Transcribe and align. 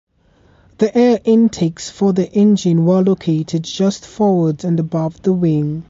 The 0.79 0.97
air 0.97 1.19
intakes 1.23 1.91
for 1.91 2.11
the 2.11 2.27
engine 2.33 2.85
were 2.85 3.01
located 3.03 3.65
just 3.65 4.03
forwards 4.03 4.63
and 4.65 4.79
above 4.79 5.21
the 5.21 5.31
wing. 5.31 5.79